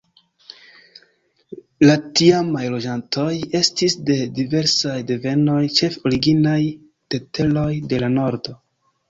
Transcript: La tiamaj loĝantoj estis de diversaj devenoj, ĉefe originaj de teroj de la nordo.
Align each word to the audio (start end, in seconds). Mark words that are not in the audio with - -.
La 1.85 1.97
tiamaj 2.19 2.63
loĝantoj 2.75 3.27
estis 3.59 3.97
de 4.09 4.17
diversaj 4.41 4.95
devenoj, 5.13 5.59
ĉefe 5.77 6.03
originaj 6.13 6.57
de 7.13 7.23
teroj 7.39 7.69
de 7.95 8.03
la 8.07 8.11
nordo. 8.17 8.59